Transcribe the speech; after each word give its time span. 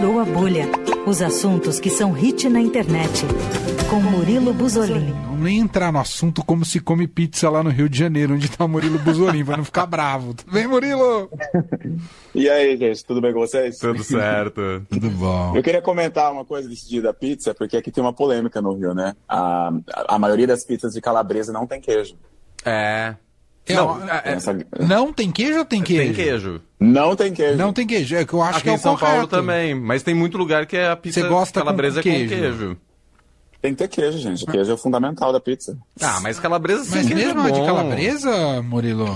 furou 0.00 0.20
a 0.20 0.24
bolha. 0.24 0.66
Os 1.06 1.20
assuntos 1.22 1.80
que 1.80 1.90
são 1.90 2.12
hit 2.12 2.48
na 2.48 2.60
internet. 2.60 3.24
Com 3.90 3.96
Murilo 4.00 4.52
Buzolin. 4.52 5.12
Vamos 5.24 5.40
nem 5.40 5.58
entrar 5.58 5.90
no 5.92 5.98
assunto 5.98 6.44
como 6.44 6.64
se 6.64 6.78
come 6.78 7.08
pizza 7.08 7.48
lá 7.50 7.62
no 7.64 7.70
Rio 7.70 7.88
de 7.88 7.98
Janeiro, 7.98 8.34
onde 8.34 8.48
tá 8.48 8.64
o 8.64 8.68
Murilo 8.68 8.98
Buzolin, 8.98 9.44
pra 9.44 9.56
não 9.56 9.64
ficar 9.64 9.86
bravo. 9.86 10.34
Tudo 10.34 10.52
bem, 10.52 10.66
Murilo? 10.68 11.28
E 12.34 12.48
aí, 12.48 12.76
gente, 12.76 13.04
tudo 13.04 13.20
bem 13.20 13.32
com 13.32 13.40
vocês? 13.40 13.78
Tudo 13.78 14.04
certo. 14.04 14.60
Tudo 14.90 15.10
bom. 15.10 15.56
Eu 15.56 15.62
queria 15.62 15.80
comentar 15.82 16.30
uma 16.32 16.44
coisa 16.44 16.68
desse 16.68 16.88
dia 16.88 17.00
da 17.02 17.12
pizza, 17.14 17.54
porque 17.54 17.76
aqui 17.76 17.90
tem 17.90 18.02
uma 18.04 18.12
polêmica 18.12 18.60
no 18.60 18.74
Rio, 18.74 18.94
né? 18.94 19.14
A, 19.28 19.72
a 20.08 20.18
maioria 20.18 20.46
das 20.46 20.64
pizzas 20.64 20.92
de 20.92 21.00
calabresa 21.00 21.52
não 21.52 21.66
tem 21.66 21.80
queijo. 21.80 22.14
É. 22.64 23.14
É, 23.66 23.74
Não, 23.74 23.86
ó, 23.88 23.98
é- 24.04 24.22
Essa- 24.32 24.56
Não 24.78 25.12
tem 25.12 25.30
queijo 25.32 25.58
ou 25.58 25.64
tem 25.64 25.82
queijo? 25.82 26.02
Tem 26.04 26.12
queijo. 26.14 26.60
Não 26.80 27.16
tem 27.16 27.32
queijo. 27.32 27.56
Não 27.58 27.72
tem 27.72 27.86
queijo. 27.86 28.14
É 28.16 28.24
que 28.24 28.32
eu 28.32 28.42
acho 28.42 28.58
Aqui 28.58 28.62
que 28.62 28.68
é 28.70 28.72
em 28.72 28.76
o 28.76 28.78
São 28.78 28.96
correto. 28.96 29.12
Paulo 29.12 29.26
também, 29.26 29.74
mas 29.74 30.02
tem 30.02 30.14
muito 30.14 30.38
lugar 30.38 30.66
que 30.66 30.76
é 30.76 30.88
a 30.88 30.96
pizza 30.96 31.20
Você 31.20 31.28
gosta 31.28 31.60
com 31.60 31.64
calabresa 31.66 32.02
queijo. 32.02 32.34
com 32.34 32.40
queijo. 32.40 32.76
Tem 33.60 33.74
que 33.74 33.78
ter 33.78 33.88
queijo, 33.88 34.18
gente. 34.18 34.46
Queijo 34.46 34.70
é 34.70 34.74
o 34.74 34.78
fundamental 34.78 35.32
da 35.32 35.40
pizza. 35.40 35.76
Ah, 36.00 36.20
mas 36.22 36.38
calabresa 36.38 36.84
sem 36.84 36.98
Mas 37.02 37.08
queijo 37.08 37.34
mesmo 37.34 37.48
é 37.48 37.50
de 37.50 37.60
calabresa, 37.66 38.62
Murilo? 38.62 39.06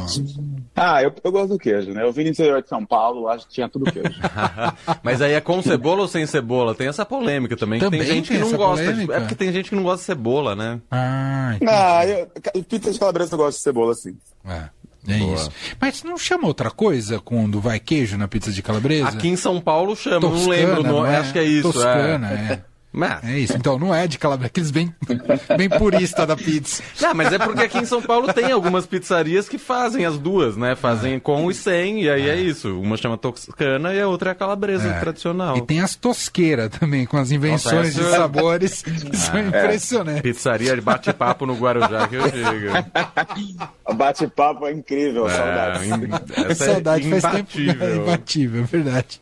Ah, 0.74 1.00
eu, 1.00 1.14
eu 1.22 1.30
gosto 1.30 1.50
do 1.50 1.58
queijo, 1.60 1.92
né? 1.92 2.02
Eu 2.02 2.12
vim 2.12 2.24
do 2.24 2.30
interior 2.30 2.60
de 2.60 2.68
São 2.68 2.84
Paulo, 2.84 3.28
acho 3.28 3.46
que 3.46 3.52
tinha 3.54 3.68
tudo 3.68 3.84
queijo. 3.92 4.18
mas 5.00 5.22
aí 5.22 5.34
é 5.34 5.40
com 5.40 5.62
cebola 5.62 6.02
ou 6.02 6.08
sem 6.08 6.26
cebola? 6.26 6.74
Tem 6.74 6.88
essa 6.88 7.06
polêmica 7.06 7.56
também. 7.56 7.78
que 7.78 7.84
Também 7.84 8.00
tem 8.00 8.08
gente 8.16 8.30
tem 8.30 8.38
que 8.38 8.44
não 8.50 8.58
gosta. 8.58 8.92
de-? 8.92 9.12
É 9.12 9.20
porque 9.20 9.36
tem 9.36 9.52
gente 9.52 9.68
que 9.70 9.76
não 9.76 9.84
gosta 9.84 9.98
de 9.98 10.04
cebola, 10.06 10.56
né? 10.56 10.80
Ah, 10.90 11.52
entendi. 11.54 11.70
ah, 11.70 12.06
eu, 12.54 12.64
pizza 12.64 12.90
de 12.90 12.98
calabresa 12.98 13.34
eu 13.34 13.38
gosto 13.38 13.58
de 13.58 13.62
cebola, 13.62 13.94
sim. 13.94 14.16
É, 14.44 14.64
é 15.06 15.18
Boa. 15.18 15.34
isso. 15.34 15.50
Mas 15.80 16.02
não 16.02 16.16
chama 16.16 16.46
outra 16.46 16.70
coisa 16.70 17.18
quando 17.20 17.60
vai 17.60 17.80
queijo 17.80 18.16
na 18.16 18.28
pizza 18.28 18.52
de 18.52 18.62
calabresa? 18.62 19.08
Aqui 19.08 19.28
em 19.28 19.36
São 19.36 19.60
Paulo 19.60 19.96
chama, 19.96 20.20
não 20.20 20.30
Toscana, 20.30 20.50
lembro 20.56 20.80
o 20.80 20.82
nome. 20.84 20.98
não 21.00 21.06
é? 21.06 21.16
Acho 21.16 21.32
que 21.32 21.38
é 21.38 21.44
isso. 21.44 21.72
Toscana, 21.72 22.30
é. 22.30 22.52
é. 22.52 22.71
Mas, 22.92 23.24
É 23.24 23.38
isso. 23.38 23.56
Então 23.56 23.78
não 23.78 23.94
é 23.94 24.06
de 24.06 24.18
calabresa, 24.18 24.48
aqueles 24.48 24.70
bem, 24.70 24.94
bem 25.56 25.68
purista 25.68 26.26
da 26.26 26.36
pizza. 26.36 26.82
não, 27.00 27.14
mas 27.14 27.32
é 27.32 27.38
porque 27.38 27.62
aqui 27.62 27.78
em 27.78 27.84
São 27.86 28.02
Paulo 28.02 28.32
tem 28.32 28.52
algumas 28.52 28.84
pizzarias 28.86 29.48
que 29.48 29.56
fazem 29.58 30.04
as 30.04 30.18
duas, 30.18 30.56
né? 30.56 30.74
Fazem 30.74 31.18
com 31.18 31.50
e 31.50 31.54
sem, 31.54 32.02
e 32.02 32.10
aí 32.10 32.28
é 32.28 32.36
isso. 32.36 32.78
Uma 32.80 32.96
chama 32.96 33.16
toscana 33.16 33.94
e 33.94 34.00
a 34.00 34.06
outra 34.06 34.30
é 34.30 34.32
a 34.32 34.34
calabresa 34.34 34.88
É. 34.88 35.00
tradicional. 35.00 35.56
E 35.56 35.62
tem 35.62 35.80
as 35.80 35.94
tosqueiras 35.96 36.68
também, 36.68 37.06
com 37.06 37.16
as 37.16 37.30
invenções 37.30 37.94
Nossa, 37.96 38.00
de 38.00 38.00
essa- 38.00 38.16
sabores 38.18 38.82
que 38.84 39.16
são 39.16 39.38
impressionantes. 39.40 40.22
Pizzaria 40.22 40.74
de 40.74 40.80
bate-papo 40.80 41.46
no 41.46 41.54
Guarujá 41.54 42.06
que 42.08 42.16
eu 42.16 42.30
digo. 42.30 42.72
O 43.84 43.94
bate-papo 43.94 44.66
é 44.66 44.72
incrível. 44.72 45.28
É, 45.28 46.50
essa 46.50 46.66
Saudade 46.66 47.06
é 47.12 47.20
faz 47.20 47.34
tempo. 47.34 47.60
imbatível. 47.60 47.96
imbatível, 48.02 48.62
é 48.62 48.66
verdade. 48.66 49.20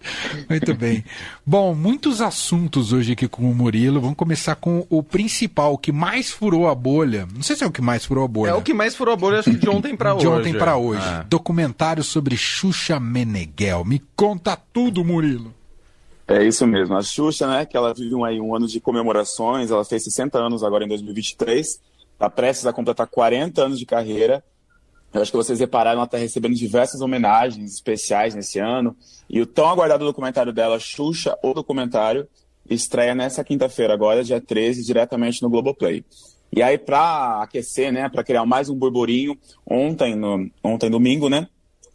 Muito 0.49 0.75
bem. 0.75 1.05
Bom, 1.47 1.75
muitos 1.75 2.21
assuntos 2.21 2.93
hoje 2.93 3.13
aqui 3.13 3.27
com 3.27 3.51
o 3.51 3.55
Murilo. 3.61 4.01
Vamos 4.01 4.17
começar 4.17 4.55
com 4.55 4.87
o 4.89 5.03
principal, 5.03 5.75
o 5.75 5.79
que 5.79 5.93
mais 5.93 6.31
furou 6.31 6.69
a 6.69 6.75
bolha. 6.75 7.29
Não 7.35 7.43
sei 7.43 7.55
se 7.57 7.63
é 7.63 7.67
o 7.67 7.71
que 7.71 7.83
mais 7.83 8.07
furou 8.07 8.25
a 8.25 8.29
bolha. 8.29 8.51
É 8.51 8.55
o 8.55 8.63
que 8.63 8.73
mais 8.73 8.97
furou 8.97 9.13
a 9.13 9.17
bolha, 9.17 9.41
acho 9.41 9.51
que 9.51 9.59
de 9.59 9.69
ontem 9.71 9.95
pra 9.95 10.15
hoje. 10.15 10.23
de 10.23 10.29
ontem 10.29 10.55
para 10.55 10.77
hoje. 10.77 11.07
É. 11.07 11.25
Documentário 11.29 12.03
sobre 12.03 12.37
Xuxa 12.37 12.99
Meneghel. 12.99 13.85
Me 13.85 14.01
conta 14.17 14.57
tudo, 14.57 15.05
Murilo. 15.05 15.55
É 16.27 16.43
isso 16.43 16.67
mesmo. 16.67 16.97
A 16.97 17.03
Xuxa, 17.03 17.47
né, 17.47 17.67
que 17.67 17.77
ela 17.77 17.93
vive 17.93 18.15
um, 18.15 18.25
aí, 18.25 18.41
um 18.41 18.55
ano 18.55 18.67
de 18.67 18.81
comemorações, 18.81 19.71
ela 19.71 19.85
fez 19.85 20.05
60 20.05 20.39
anos 20.39 20.63
agora 20.63 20.85
em 20.85 20.89
2023, 20.89 21.81
está 22.13 22.31
prestes 22.31 22.67
a 22.67 22.73
completar 22.73 23.07
40 23.07 23.63
anos 23.63 23.79
de 23.79 23.85
carreira. 23.85 24.43
Eu 25.13 25.21
acho 25.21 25.33
que 25.33 25.37
vocês 25.37 25.59
repararam, 25.59 25.99
ela 25.99 26.05
está 26.05 26.17
recebendo 26.17 26.55
diversas 26.55 27.01
homenagens 27.01 27.75
especiais 27.75 28.35
nesse 28.35 28.61
ano. 28.61 28.97
E 29.29 29.41
o 29.41 29.47
tão 29.47 29.69
aguardado 29.69 30.05
documentário 30.05 30.53
dela, 30.53 30.79
Xuxa, 30.79 31.37
o 31.43 31.53
documentário, 31.53 32.29
estreia 32.69 33.15
nessa 33.15 33.43
quinta-feira, 33.43 33.93
agora, 33.93 34.25
dia 34.25 34.41
13, 34.41 34.85
diretamente 34.85 35.43
no 35.43 35.51
Globoplay. 35.51 36.05
E 36.53 36.63
aí, 36.63 36.77
para 36.77 37.43
aquecer, 37.43 37.93
né, 37.93 38.09
para 38.09 38.25
criar 38.25 38.45
mais 38.45 38.69
um 38.69 38.75
burburinho, 38.75 39.39
ontem, 39.65 40.15
no, 40.17 40.51
ontem 40.63 40.91
domingo, 40.91 41.29
né, 41.29 41.49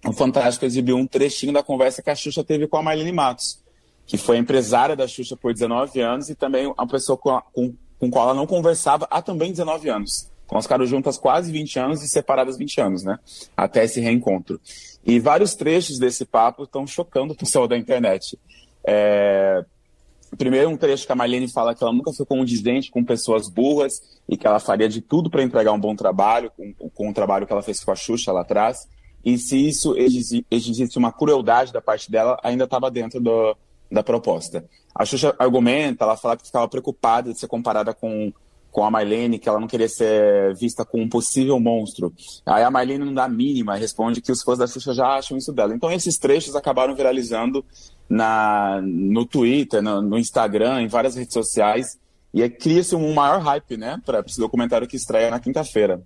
o 0.05 0.13
Fantástico 0.13 0.65
exibiu 0.65 0.97
um 0.97 1.05
trechinho 1.05 1.51
da 1.51 1.63
conversa 1.63 2.01
que 2.01 2.09
a 2.09 2.15
Xuxa 2.15 2.43
teve 2.43 2.67
com 2.67 2.77
a 2.77 2.83
Marlene 2.83 3.11
Matos 3.11 3.65
que 4.05 4.17
foi 4.17 4.37
empresária 4.37 4.95
da 4.95 5.07
Xuxa 5.07 5.35
por 5.35 5.53
19 5.53 5.99
anos 5.99 6.29
e 6.29 6.35
também 6.35 6.67
uma 6.67 6.87
pessoa 6.87 7.17
com, 7.17 7.31
a, 7.31 7.41
com, 7.41 7.73
com 7.99 8.09
qual 8.09 8.25
ela 8.25 8.37
não 8.37 8.45
conversava 8.45 9.07
há 9.09 9.21
também 9.21 9.51
19 9.51 9.89
anos. 9.89 10.29
Então, 10.45 10.57
elas 10.57 10.65
ficaram 10.65 10.85
juntas 10.85 11.17
quase 11.17 11.51
20 11.51 11.79
anos 11.79 12.03
e 12.03 12.07
separadas 12.07 12.57
20 12.57 12.81
anos, 12.81 13.03
né? 13.03 13.17
Até 13.57 13.83
esse 13.83 13.99
reencontro. 13.99 14.61
E 15.03 15.19
vários 15.19 15.55
trechos 15.55 15.97
desse 15.97 16.23
papo 16.23 16.63
estão 16.63 16.85
chocando 16.85 17.33
o 17.33 17.35
pessoal 17.35 17.67
da 17.67 17.75
internet. 17.75 18.37
É... 18.85 19.65
Primeiro, 20.37 20.69
um 20.69 20.77
trecho 20.77 21.05
que 21.05 21.11
a 21.11 21.15
Marlene 21.15 21.47
fala 21.47 21.73
que 21.73 21.83
ela 21.83 21.93
nunca 21.93 22.11
foi 22.11 22.25
condizente 22.25 22.91
com 22.91 23.03
pessoas 23.03 23.49
burras 23.49 24.01
e 24.27 24.35
que 24.35 24.45
ela 24.45 24.59
faria 24.59 24.89
de 24.89 25.01
tudo 25.01 25.29
para 25.29 25.43
entregar 25.43 25.71
um 25.71 25.79
bom 25.79 25.95
trabalho, 25.95 26.51
com, 26.55 26.89
com 26.89 27.09
o 27.09 27.13
trabalho 27.13 27.45
que 27.45 27.53
ela 27.53 27.61
fez 27.61 27.83
com 27.83 27.91
a 27.91 27.95
Xuxa 27.95 28.31
lá 28.31 28.41
atrás. 28.41 28.87
E 29.23 29.37
se 29.37 29.67
isso 29.67 29.97
exigi- 29.97 30.45
exigisse 30.51 30.97
uma 30.97 31.11
crueldade 31.11 31.73
da 31.73 31.81
parte 31.81 32.11
dela, 32.11 32.37
ainda 32.43 32.65
estava 32.65 32.91
dentro 32.91 33.19
do, 33.19 33.55
da 33.91 34.03
proposta. 34.03 34.65
A 34.93 35.03
Xuxa 35.05 35.35
argumenta, 35.39 36.05
ela 36.05 36.15
fala 36.15 36.37
que 36.37 36.45
ficava 36.45 36.67
preocupada 36.67 37.33
de 37.33 37.39
ser 37.39 37.47
comparada 37.47 37.93
com, 37.93 38.31
com 38.75 38.83
a 38.83 38.91
Marlene, 38.91 39.39
que 39.39 39.47
ela 39.47 39.57
não 39.57 39.69
queria 39.69 39.87
ser 39.87 40.53
vista 40.55 40.83
como 40.83 41.01
um 41.01 41.07
possível 41.07 41.57
monstro. 41.61 42.13
Aí 42.45 42.61
a 42.61 42.69
Marlene 42.69 43.05
não 43.05 43.13
dá 43.13 43.23
a 43.23 43.29
mínima, 43.29 43.73
responde 43.77 44.19
que 44.19 44.33
os 44.33 44.43
fãs 44.43 44.57
da 44.57 44.67
Xuxa 44.67 44.93
já 44.93 45.15
acham 45.15 45.37
isso 45.37 45.53
dela. 45.53 45.73
Então 45.73 45.89
esses 45.89 46.17
trechos 46.17 46.57
acabaram 46.57 46.93
viralizando 46.93 47.63
na, 48.09 48.81
no 48.83 49.25
Twitter, 49.25 49.81
no, 49.81 50.01
no 50.01 50.17
Instagram, 50.17 50.81
em 50.81 50.87
várias 50.87 51.15
redes 51.15 51.31
sociais, 51.31 51.97
e 52.33 52.43
aí 52.43 52.49
cria-se 52.49 52.93
um 52.97 53.13
maior 53.13 53.39
hype, 53.39 53.77
né, 53.77 54.01
para 54.05 54.19
esse 54.27 54.41
documentário 54.41 54.89
que 54.89 54.97
estreia 54.97 55.31
na 55.31 55.39
quinta-feira. 55.39 56.03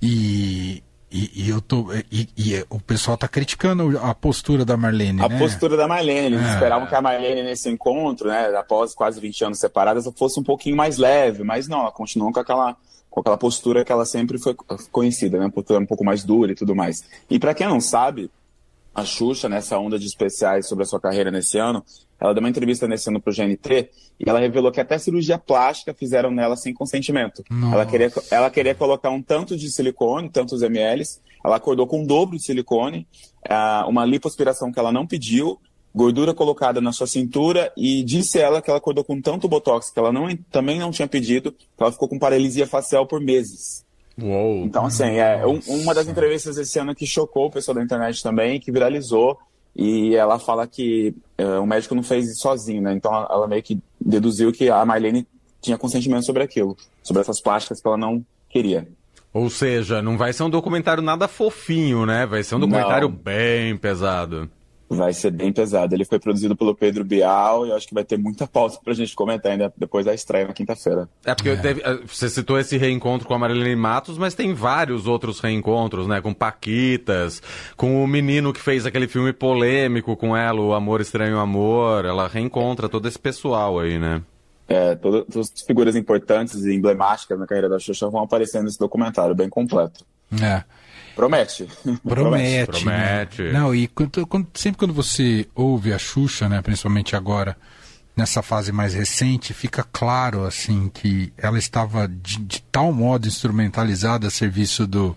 E, 0.00 0.82
e, 1.12 1.44
e 1.44 1.48
eu 1.50 1.60
tô. 1.60 1.92
E, 2.10 2.28
e 2.36 2.64
o 2.70 2.80
pessoal 2.80 3.16
tá 3.16 3.28
criticando 3.28 3.98
a 4.02 4.14
postura 4.14 4.64
da 4.64 4.76
Marlene. 4.76 5.22
A 5.22 5.28
né? 5.28 5.38
postura 5.38 5.76
da 5.76 5.86
Marlene. 5.86 6.26
Eles 6.34 6.40
É. 6.46 6.54
esperavam 6.54 6.86
que 6.86 6.94
a 6.94 7.02
Marlene, 7.02 7.42
nesse 7.42 7.68
encontro, 7.68 8.28
né, 8.28 8.54
após 8.56 8.94
quase 8.94 9.20
20 9.20 9.44
anos 9.44 9.58
separadas, 9.58 10.08
fosse 10.16 10.40
um 10.40 10.42
pouquinho 10.42 10.76
mais 10.76 10.96
leve, 10.98 11.44
mas 11.44 11.68
não, 11.68 11.80
ela 11.80 11.92
continuou 11.92 12.32
com 12.32 12.40
aquela, 12.40 12.76
com 13.10 13.20
aquela 13.20 13.36
postura 13.36 13.84
que 13.84 13.92
ela 13.92 14.04
sempre 14.06 14.38
foi 14.38 14.56
conhecida, 14.90 15.38
né, 15.38 15.50
postura 15.54 15.80
um 15.80 15.86
pouco 15.86 16.04
mais 16.04 16.24
dura 16.24 16.52
e 16.52 16.54
tudo 16.54 16.74
mais. 16.74 17.04
E 17.30 17.38
para 17.38 17.54
quem 17.54 17.66
não 17.68 17.80
sabe, 17.80 18.30
a 18.94 19.04
Xuxa, 19.04 19.48
nessa 19.48 19.78
onda 19.78 19.98
de 19.98 20.06
especiais 20.06 20.68
sobre 20.68 20.84
a 20.84 20.86
sua 20.86 21.00
carreira 21.00 21.30
nesse 21.30 21.58
ano, 21.58 21.82
ela 22.20 22.32
deu 22.34 22.40
uma 22.40 22.48
entrevista 22.48 22.86
nesse 22.86 23.08
ano 23.08 23.20
pro 23.20 23.32
GNT 23.32 23.90
e 24.20 24.28
ela 24.28 24.38
revelou 24.38 24.70
que 24.70 24.80
até 24.80 24.98
cirurgia 24.98 25.38
plástica 25.38 25.94
fizeram 25.94 26.30
nela 26.30 26.56
sem 26.56 26.74
consentimento. 26.74 27.42
Nossa. 27.50 27.74
Ela 27.74 27.86
queria, 27.86 28.12
ela 28.30 28.50
queria 28.50 28.74
colocar 28.74 29.10
um 29.10 29.22
tanto 29.22 29.56
de 29.56 29.70
silicone, 29.70 30.28
tantos 30.28 30.62
ml, 30.62 31.02
ela 31.44 31.56
acordou 31.56 31.86
com 31.86 32.04
o 32.04 32.06
dobro 32.06 32.36
de 32.36 32.44
silicone, 32.44 33.06
uma 33.88 34.04
lipoaspiração 34.04 34.70
que 34.70 34.78
ela 34.78 34.92
não 34.92 35.06
pediu, 35.06 35.58
gordura 35.94 36.32
colocada 36.32 36.80
na 36.80 36.92
sua 36.92 37.06
cintura 37.06 37.72
e 37.76 38.02
disse 38.02 38.38
ela 38.38 38.62
que 38.62 38.70
ela 38.70 38.78
acordou 38.78 39.04
com 39.04 39.20
tanto 39.20 39.48
botox 39.48 39.90
que 39.90 39.98
ela 39.98 40.12
não, 40.12 40.34
também 40.50 40.78
não 40.78 40.90
tinha 40.90 41.08
pedido, 41.08 41.52
que 41.52 41.82
ela 41.82 41.92
ficou 41.92 42.08
com 42.08 42.18
paralisia 42.18 42.66
facial 42.66 43.06
por 43.06 43.20
meses. 43.20 43.84
Uou. 44.20 44.64
Então, 44.64 44.86
assim, 44.86 45.04
é 45.16 45.46
um- 45.46 45.60
uma 45.68 45.94
das 45.94 46.06
entrevistas 46.06 46.56
desse 46.56 46.78
ano 46.78 46.94
que 46.94 47.06
chocou 47.06 47.46
o 47.46 47.50
pessoal 47.50 47.74
da 47.76 47.82
internet 47.82 48.22
também, 48.22 48.60
que 48.60 48.70
viralizou, 48.70 49.38
e 49.74 50.14
ela 50.14 50.38
fala 50.38 50.66
que 50.66 51.14
é, 51.38 51.44
o 51.58 51.66
médico 51.66 51.94
não 51.94 52.02
fez 52.02 52.28
isso 52.30 52.42
sozinho, 52.42 52.82
né? 52.82 52.92
Então, 52.92 53.12
ela, 53.14 53.28
ela 53.30 53.48
meio 53.48 53.62
que 53.62 53.78
deduziu 54.00 54.52
que 54.52 54.68
a 54.68 54.84
Marlene 54.84 55.26
tinha 55.60 55.78
consentimento 55.78 56.24
sobre 56.26 56.42
aquilo, 56.42 56.76
sobre 57.02 57.22
essas 57.22 57.40
plásticas 57.40 57.80
que 57.80 57.86
ela 57.88 57.96
não 57.96 58.24
queria. 58.50 58.86
Ou 59.32 59.48
seja, 59.48 60.02
não 60.02 60.18
vai 60.18 60.32
ser 60.34 60.42
um 60.42 60.50
documentário 60.50 61.02
nada 61.02 61.26
fofinho, 61.26 62.04
né? 62.04 62.26
Vai 62.26 62.42
ser 62.42 62.54
um 62.56 62.60
documentário 62.60 63.08
Não. 63.08 63.16
bem 63.16 63.74
pesado. 63.78 64.50
Vai 64.94 65.12
ser 65.12 65.30
bem 65.30 65.52
pesado. 65.52 65.94
Ele 65.94 66.04
foi 66.04 66.18
produzido 66.18 66.54
pelo 66.54 66.74
Pedro 66.74 67.04
Bial 67.04 67.66
e 67.66 67.70
eu 67.70 67.76
acho 67.76 67.86
que 67.88 67.94
vai 67.94 68.04
ter 68.04 68.18
muita 68.18 68.46
pauta 68.46 68.78
pra 68.84 68.92
gente 68.92 69.14
comentar 69.14 69.52
ainda 69.52 69.72
depois 69.76 70.04
da 70.04 70.12
estreia 70.12 70.46
na 70.46 70.52
quinta-feira. 70.52 71.08
É 71.24 71.34
porque 71.34 71.56
teve- 71.56 71.80
eh, 71.82 71.98
você 72.06 72.28
citou 72.28 72.58
esse 72.58 72.76
reencontro 72.76 73.26
com 73.26 73.34
a 73.34 73.38
Marilene 73.38 73.74
Matos, 73.74 74.18
mas 74.18 74.34
tem 74.34 74.52
vários 74.52 75.06
outros 75.06 75.40
reencontros, 75.40 76.06
né? 76.06 76.20
Com 76.20 76.34
Paquitas, 76.34 77.42
com 77.76 78.02
o 78.02 78.06
menino 78.06 78.52
que 78.52 78.60
fez 78.60 78.84
aquele 78.86 79.08
filme 79.08 79.32
polêmico 79.32 80.16
com 80.16 80.36
ela, 80.36 80.60
o 80.60 80.74
Amor 80.74 81.00
Estranho 81.00 81.38
Amor. 81.38 82.04
Ela 82.04 82.28
reencontra 82.28 82.88
todo 82.88 83.08
esse 83.08 83.18
pessoal 83.18 83.78
aí, 83.78 83.98
né? 83.98 84.22
É, 84.68 84.94
todas, 84.94 85.24
todas 85.26 85.52
as 85.54 85.62
figuras 85.66 85.94
importantes 85.96 86.64
e 86.64 86.74
emblemáticas 86.74 87.38
na 87.38 87.46
carreira 87.46 87.68
da 87.68 87.78
Xuxa 87.78 88.08
vão 88.08 88.22
aparecer 88.22 88.62
nesse 88.62 88.78
documentário, 88.78 89.34
bem 89.34 89.48
completo. 89.48 90.04
É. 90.40 90.62
Promete. 91.14 91.68
Promete. 92.06 92.70
Promete. 92.84 93.42
né? 93.42 93.52
Não, 93.52 93.74
e 93.74 93.86
quando- 93.88 94.26
quando- 94.26 94.48
sempre 94.54 94.78
quando 94.78 94.94
você 94.94 95.46
ouve 95.54 95.92
a 95.92 95.98
Xuxa, 95.98 96.48
né, 96.48 96.62
principalmente 96.62 97.14
agora, 97.14 97.56
nessa 98.16 98.40
fase 98.42 98.72
mais 98.72 98.94
recente, 98.94 99.52
fica 99.52 99.84
claro 99.92 100.44
assim 100.44 100.90
que 100.92 101.32
ela 101.36 101.58
estava 101.58 102.08
de, 102.08 102.38
de 102.38 102.62
tal 102.62 102.92
modo 102.92 103.28
instrumentalizada 103.28 104.26
a 104.26 104.30
serviço 104.30 104.86
do, 104.86 105.14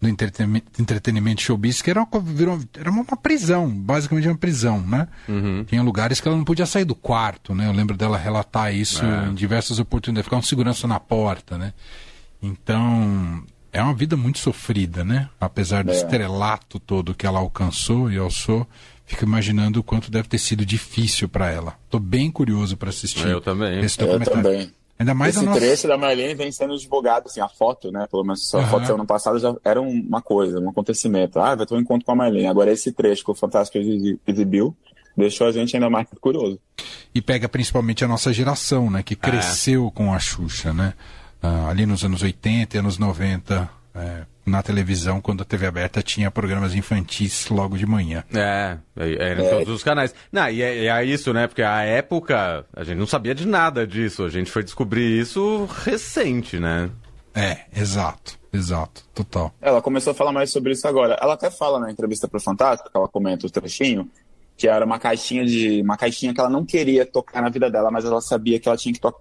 do 0.00 0.08
entretenimento, 0.08 0.80
entretenimento 0.80 1.42
showbiz, 1.42 1.82
que 1.82 1.90
era 1.90 2.02
uma, 2.02 2.20
virou, 2.20 2.58
era 2.78 2.90
uma 2.90 3.04
prisão, 3.04 3.68
basicamente 3.70 4.26
uma 4.28 4.36
prisão, 4.38 4.80
né? 4.80 5.08
Uhum. 5.28 5.62
Tinha 5.64 5.82
lugares 5.82 6.20
que 6.22 6.28
ela 6.28 6.36
não 6.38 6.44
podia 6.44 6.64
sair 6.66 6.84
do 6.86 6.94
quarto, 6.94 7.54
né? 7.54 7.66
Eu 7.66 7.72
lembro 7.72 7.96
dela 7.98 8.16
relatar 8.16 8.74
isso 8.74 9.04
É. 9.04 9.26
em 9.28 9.34
diversas 9.34 9.78
oportunidades, 9.78 10.24
ficar 10.26 10.36
um 10.38 10.42
segurança 10.42 10.86
na 10.86 10.98
porta, 10.98 11.56
né? 11.58 11.72
Então, 12.42 13.42
é 13.74 13.82
uma 13.82 13.92
vida 13.94 14.16
muito 14.16 14.38
sofrida, 14.38 15.04
né? 15.04 15.28
Apesar 15.40 15.84
do 15.84 15.90
É. 15.90 15.94
estrelato 15.94 16.78
todo 16.78 17.14
que 17.14 17.26
ela 17.26 17.40
alcançou 17.40 18.10
e 18.10 18.16
alçou, 18.16 18.66
fico 19.04 19.24
imaginando 19.24 19.80
o 19.80 19.82
quanto 19.82 20.10
deve 20.10 20.28
ter 20.28 20.38
sido 20.38 20.64
difícil 20.64 21.28
para 21.28 21.50
ela. 21.50 21.74
Tô 21.90 21.98
bem 21.98 22.30
curioso 22.30 22.76
para 22.76 22.88
assistir 22.88 23.26
Eu 23.26 23.40
também. 23.40 23.80
esse 23.84 24.00
Eu 24.00 24.06
documentário. 24.06 24.42
também. 24.42 24.72
Ainda 24.96 25.12
mais 25.12 25.34
Esse 25.34 25.44
a 25.44 25.48
nossa... 25.48 25.60
trecho 25.60 25.88
da 25.88 25.98
Marlene 25.98 26.34
vem 26.36 26.52
sendo 26.52 26.78
divulgado, 26.78 27.26
assim, 27.26 27.40
a 27.40 27.48
foto, 27.48 27.90
né? 27.90 28.06
Pelo 28.08 28.22
menos 28.22 28.54
a 28.54 28.58
Aham. 28.58 28.68
foto 28.68 28.82
saiu 28.86 28.94
ano 28.94 29.04
passado 29.06 29.38
já 29.40 29.52
era 29.64 29.82
um- 29.82 30.06
uma 30.08 30.22
coisa, 30.22 30.60
um 30.60 30.68
acontecimento. 30.70 31.40
Ah, 31.40 31.56
vai 31.56 31.66
ter 31.66 31.74
um 31.74 31.80
encontro 31.80 32.06
com 32.06 32.12
a 32.12 32.14
Marlene. 32.14 32.46
Agora 32.46 32.70
esse 32.72 32.92
trecho 32.92 33.24
que 33.24 33.30
o 33.32 33.34
Fantástico 33.34 33.76
exi- 33.78 34.20
exibiu 34.24 34.74
deixou 35.16 35.48
a 35.48 35.52
gente 35.52 35.74
ainda 35.76 35.90
mais 35.90 36.06
curioso. 36.20 36.58
e 37.12 37.20
pega 37.20 37.48
principalmente 37.48 38.04
a 38.04 38.08
nossa 38.08 38.32
geração, 38.32 38.88
né? 38.88 39.02
Que 39.02 39.16
cresceu 39.16 39.90
com 39.90 40.14
a 40.14 40.18
Xuxa, 40.20 40.72
né? 40.72 40.94
Ah, 41.46 41.68
ali 41.68 41.84
nos 41.84 42.02
anos 42.02 42.22
80 42.22 42.74
e 42.74 42.80
anos 42.80 42.96
90, 42.96 43.68
é, 43.94 44.22
na 44.46 44.62
televisão, 44.62 45.20
quando 45.20 45.42
a 45.42 45.44
TV 45.44 45.66
aberta 45.66 46.02
tinha 46.02 46.30
programas 46.30 46.74
infantis 46.74 47.48
logo 47.50 47.76
de 47.76 47.84
manhã. 47.84 48.24
É, 48.34 48.78
é, 48.96 49.32
em 49.34 49.50
todos 49.50 49.68
os 49.74 49.82
canais. 49.82 50.14
Não, 50.32 50.48
e 50.48 50.62
é, 50.62 50.86
é 50.86 51.04
isso, 51.04 51.34
né? 51.34 51.46
Porque 51.46 51.62
a 51.62 51.82
época 51.82 52.64
a 52.74 52.82
gente 52.82 52.96
não 52.96 53.06
sabia 53.06 53.34
de 53.34 53.46
nada 53.46 53.86
disso. 53.86 54.24
A 54.24 54.30
gente 54.30 54.50
foi 54.50 54.64
descobrir 54.64 55.20
isso 55.20 55.68
recente, 55.84 56.58
né? 56.58 56.88
É, 57.34 57.58
exato, 57.76 58.38
exato, 58.50 59.04
total. 59.14 59.52
Ela 59.60 59.82
começou 59.82 60.12
a 60.12 60.14
falar 60.14 60.32
mais 60.32 60.50
sobre 60.50 60.72
isso 60.72 60.88
agora. 60.88 61.18
Ela 61.20 61.34
até 61.34 61.50
fala 61.50 61.78
na 61.78 61.90
entrevista 61.90 62.26
para 62.26 62.40
Fantástico, 62.40 62.90
que 62.90 62.96
ela 62.96 63.08
comenta 63.08 63.46
o 63.46 63.50
trechinho, 63.50 64.08
que 64.56 64.66
era 64.66 64.84
uma 64.86 64.98
caixinha 64.98 65.44
de 65.44 65.82
uma 65.82 65.96
caixinha 65.98 66.32
que 66.32 66.40
ela 66.40 66.48
não 66.48 66.64
queria 66.64 67.04
tocar 67.04 67.42
na 67.42 67.50
vida 67.50 67.68
dela, 67.70 67.90
mas 67.90 68.04
ela 68.06 68.20
sabia 68.22 68.58
que 68.58 68.66
ela 68.68 68.78
tinha 68.78 68.94
que 68.94 69.00
to- 69.00 69.14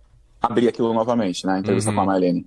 abrir 0.43 0.67
aquilo 0.67 0.93
novamente, 0.93 1.45
né? 1.47 1.53
A 1.53 1.59
entrevista 1.59 1.89
Uhum. 1.89 1.95
com 1.95 2.01
a 2.01 2.05
Marlene. 2.05 2.45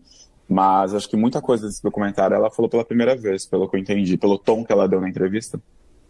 Mas 0.48 0.94
acho 0.94 1.08
que 1.08 1.16
muita 1.16 1.40
coisa 1.40 1.66
desse 1.66 1.82
documentário 1.82 2.34
ela 2.36 2.50
falou 2.50 2.68
pela 2.68 2.84
primeira 2.84 3.16
vez, 3.16 3.44
pelo 3.46 3.68
que 3.68 3.76
eu 3.76 3.80
entendi, 3.80 4.16
pelo 4.16 4.38
tom 4.38 4.64
que 4.64 4.70
ela 4.70 4.86
deu 4.86 5.00
na 5.00 5.08
entrevista. 5.08 5.60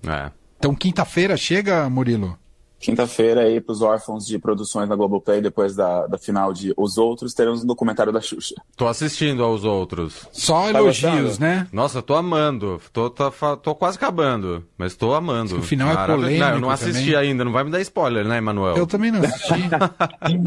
É. 0.06 0.30
Então, 0.58 0.74
quinta-feira 0.74 1.36
chega, 1.36 1.88
Murilo? 1.88 2.38
Quinta-feira 2.78 3.40
aí 3.40 3.60
pros 3.60 3.80
órfãos 3.80 4.26
de 4.26 4.38
produções 4.38 4.88
da 4.88 4.94
Globoplay, 4.94 5.40
depois 5.40 5.74
da, 5.74 6.06
da 6.06 6.18
final 6.18 6.52
de 6.52 6.74
Os 6.76 6.98
Outros, 6.98 7.32
teremos 7.32 7.64
um 7.64 7.66
documentário 7.66 8.12
da 8.12 8.20
Xuxa. 8.20 8.54
Tô 8.76 8.86
assistindo 8.86 9.42
aos 9.42 9.64
outros. 9.64 10.28
Só 10.30 10.70
Tá 10.70 10.78
elogios, 10.78 11.12
gostando? 11.22 11.40
né? 11.40 11.66
Nossa, 11.72 12.02
tô 12.02 12.14
amando. 12.14 12.80
Tô, 12.92 13.08
tô, 13.08 13.30
fa- 13.30 13.56
tô 13.56 13.74
quase 13.74 13.96
acabando, 13.96 14.62
mas 14.76 14.94
tô 14.94 15.14
amando. 15.14 15.56
O 15.58 15.62
final 15.62 15.88
é 15.90 16.06
polêmico 16.06 16.38
Não, 16.44 16.50
eu 16.54 16.60
não 16.60 16.70
assisti 16.70 17.12
também. 17.12 17.16
ainda, 17.30 17.44
não 17.46 17.52
vai 17.52 17.64
me 17.64 17.70
dar 17.70 17.80
spoiler, 17.80 18.26
né, 18.28 18.36
Emanuel? 18.38 18.76
Eu 18.76 18.86
também 18.86 19.10
não 19.10 19.20
assisti. 19.20 19.52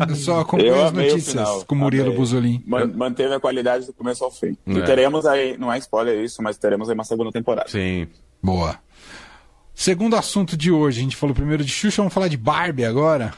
eu 0.10 0.16
só 0.16 0.40
acompanho 0.42 0.68
Eu 0.76 0.86
as 0.86 0.94
notícias 0.94 1.64
com 1.64 1.76
o 1.76 1.78
Murilo. 1.78 2.14
Buzolin. 2.14 2.64
Man- 2.66 2.92
manteve 2.96 3.34
a 3.34 3.40
qualidade 3.40 3.86
do 3.88 3.94
começo 3.94 4.24
ao 4.24 4.32
fim. 4.32 4.56
É. 4.68 4.72
E 4.72 4.84
teremos 4.84 5.26
aí, 5.26 5.58
não 5.58 5.74
é 5.74 5.78
spoiler 5.80 6.24
isso, 6.24 6.42
mas 6.44 6.58
teremos 6.58 6.90
aí 6.90 6.94
uma 6.96 7.04
segunda 7.04 7.32
temporada. 7.32 7.68
Sim. 7.70 8.08
Boa. 8.42 8.78
Segundo 9.80 10.18
assunto 10.18 10.58
de 10.58 10.74
hoje, 10.74 11.00
a 11.00 11.04
gente 11.04 11.16
falou 11.16 11.34
primeiro 11.34 11.64
de 11.64 11.72
Xuxa, 11.72 12.02
vamos 12.02 12.14
falar 12.14 12.28
de 12.28 12.36
Barbie 12.36 12.84
agora. 12.84 13.34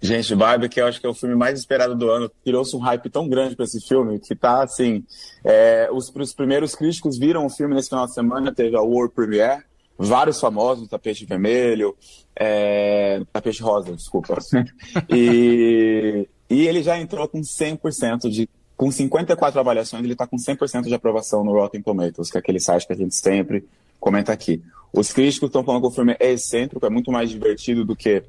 Gente, 0.00 0.34
Barbie, 0.34 0.66
que 0.66 0.80
eu 0.80 0.86
acho 0.86 0.98
que 0.98 1.06
é 1.06 1.10
o 1.10 1.12
filme 1.12 1.34
mais 1.34 1.58
esperado 1.58 1.94
do 1.94 2.08
ano, 2.08 2.30
criou-se 2.42 2.74
um 2.74 2.78
hype 2.78 3.10
tão 3.10 3.28
grande 3.28 3.54
pra 3.54 3.66
esse 3.66 3.86
filme 3.86 4.18
que 4.18 4.34
tá 4.34 4.62
assim. 4.62 5.04
é, 5.44 5.90
os, 5.92 6.10
os 6.16 6.32
primeiros 6.32 6.74
críticos 6.74 7.18
viram 7.18 7.44
o 7.44 7.50
filme 7.50 7.74
nesse 7.74 7.90
final 7.90 8.06
de 8.06 8.14
semana, 8.14 8.50
teve 8.50 8.74
a 8.74 8.80
World 8.80 9.12
Premiere, 9.14 9.62
vários 9.98 10.40
famosos, 10.40 10.88
tapete 10.88 11.26
vermelho, 11.26 11.94
é, 12.34 13.20
tapete 13.30 13.62
rosa, 13.62 13.94
desculpa. 13.94 14.38
e, 15.10 16.26
e 16.48 16.66
ele 16.66 16.82
já 16.82 16.98
entrou 16.98 17.28
com 17.28 17.42
100% 17.42 18.30
de. 18.30 18.48
Com 18.74 18.90
54 18.90 19.60
avaliações, 19.60 20.02
ele 20.02 20.14
está 20.14 20.26
com 20.26 20.36
100% 20.36 20.84
de 20.84 20.94
aprovação 20.94 21.44
no 21.44 21.52
Rotten 21.52 21.82
Tomatoes, 21.82 22.30
que 22.30 22.38
é 22.38 22.40
aquele 22.40 22.58
site 22.58 22.86
que 22.86 22.92
a 22.94 22.96
gente 22.96 23.14
sempre 23.14 23.64
comenta 24.04 24.34
aqui. 24.34 24.62
Os 24.92 25.10
críticos 25.10 25.48
estão 25.48 25.64
falando 25.64 25.80
que 25.80 25.88
o 25.88 25.90
filme 25.90 26.14
é 26.20 26.32
excêntrico, 26.32 26.84
é 26.84 26.90
muito 26.90 27.10
mais 27.10 27.30
divertido 27.30 27.86
do 27.86 27.96
que 27.96 28.22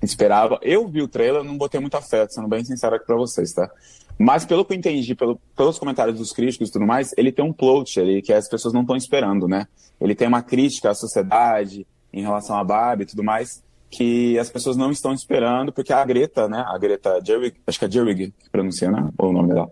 esperava. 0.00 0.60
Eu 0.62 0.86
vi 0.86 1.02
o 1.02 1.08
trailer, 1.08 1.42
não 1.42 1.58
botei 1.58 1.80
muita 1.80 2.00
fé, 2.00 2.24
sendo 2.30 2.46
bem 2.46 2.64
sincero 2.64 2.94
aqui 2.94 3.04
pra 3.04 3.16
vocês, 3.16 3.52
tá? 3.52 3.68
Mas 4.16 4.46
pelo 4.46 4.64
que 4.64 4.72
eu 4.72 4.76
entendi, 4.76 5.16
pelo, 5.16 5.40
pelos 5.56 5.76
comentários 5.76 6.18
dos 6.18 6.30
críticos 6.32 6.68
e 6.68 6.72
tudo 6.72 6.86
mais, 6.86 7.12
ele 7.16 7.32
tem 7.32 7.44
um 7.44 7.52
plot 7.52 7.98
ali 8.00 8.22
que 8.22 8.32
as 8.32 8.48
pessoas 8.48 8.72
não 8.72 8.82
estão 8.82 8.96
esperando, 8.96 9.48
né? 9.48 9.66
Ele 10.00 10.14
tem 10.14 10.28
uma 10.28 10.40
crítica 10.40 10.90
à 10.90 10.94
sociedade 10.94 11.84
em 12.12 12.22
relação 12.22 12.56
à 12.56 12.62
Barbie 12.62 13.02
e 13.02 13.06
tudo 13.06 13.24
mais, 13.24 13.62
que 13.90 14.38
as 14.38 14.48
pessoas 14.48 14.76
não 14.76 14.92
estão 14.92 15.12
esperando, 15.12 15.72
porque 15.72 15.92
a 15.92 16.04
Greta, 16.04 16.48
né? 16.48 16.64
A 16.68 16.78
Greta 16.78 17.20
Gerwig, 17.24 17.56
acho 17.66 17.78
que 17.78 17.84
é 17.84 17.90
Gerwig 17.90 18.32
que 18.38 18.50
pronuncia, 18.50 18.88
né? 18.88 19.08
Ou 19.18 19.30
o 19.30 19.32
nome 19.32 19.48
dela. 19.48 19.70